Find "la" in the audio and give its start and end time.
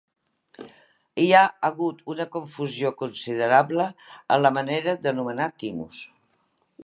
4.47-4.53